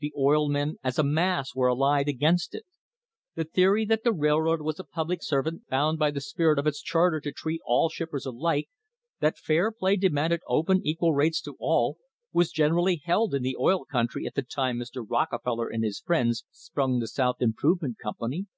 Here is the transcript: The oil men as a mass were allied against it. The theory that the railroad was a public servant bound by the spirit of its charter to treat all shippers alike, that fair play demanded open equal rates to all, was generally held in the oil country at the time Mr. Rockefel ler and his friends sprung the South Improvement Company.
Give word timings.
The 0.00 0.12
oil 0.18 0.50
men 0.50 0.76
as 0.84 0.98
a 0.98 1.02
mass 1.02 1.54
were 1.54 1.68
allied 1.68 2.06
against 2.06 2.54
it. 2.54 2.66
The 3.36 3.44
theory 3.44 3.86
that 3.86 4.04
the 4.04 4.12
railroad 4.12 4.60
was 4.60 4.78
a 4.78 4.84
public 4.84 5.22
servant 5.22 5.66
bound 5.66 5.98
by 5.98 6.10
the 6.10 6.20
spirit 6.20 6.58
of 6.58 6.66
its 6.66 6.82
charter 6.82 7.20
to 7.20 7.32
treat 7.32 7.62
all 7.64 7.88
shippers 7.88 8.26
alike, 8.26 8.68
that 9.20 9.38
fair 9.38 9.72
play 9.72 9.96
demanded 9.96 10.40
open 10.46 10.82
equal 10.84 11.14
rates 11.14 11.40
to 11.40 11.56
all, 11.58 11.96
was 12.34 12.52
generally 12.52 13.00
held 13.02 13.32
in 13.32 13.42
the 13.42 13.56
oil 13.58 13.86
country 13.86 14.26
at 14.26 14.34
the 14.34 14.42
time 14.42 14.76
Mr. 14.76 15.02
Rockefel 15.08 15.56
ler 15.56 15.70
and 15.70 15.82
his 15.82 16.00
friends 16.00 16.44
sprung 16.50 16.98
the 16.98 17.08
South 17.08 17.40
Improvement 17.40 17.96
Company. 17.96 18.48